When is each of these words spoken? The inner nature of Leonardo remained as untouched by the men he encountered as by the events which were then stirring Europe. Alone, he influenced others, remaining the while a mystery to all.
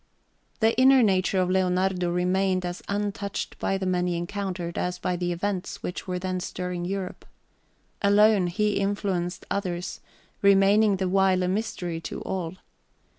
The 0.61 0.75
inner 0.79 1.03
nature 1.03 1.39
of 1.39 1.51
Leonardo 1.51 2.09
remained 2.09 2.65
as 2.65 2.81
untouched 2.89 3.59
by 3.59 3.77
the 3.77 3.85
men 3.85 4.07
he 4.07 4.17
encountered 4.17 4.75
as 4.75 4.97
by 4.97 5.15
the 5.15 5.31
events 5.31 5.83
which 5.83 6.07
were 6.07 6.17
then 6.17 6.39
stirring 6.39 6.85
Europe. 6.85 7.23
Alone, 8.01 8.47
he 8.47 8.79
influenced 8.79 9.45
others, 9.51 9.99
remaining 10.41 10.95
the 10.95 11.07
while 11.07 11.43
a 11.43 11.47
mystery 11.47 12.01
to 12.01 12.19
all. 12.21 12.55